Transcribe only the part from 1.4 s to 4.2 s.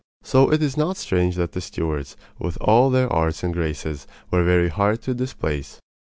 the Stuarts, with all their arts and graces,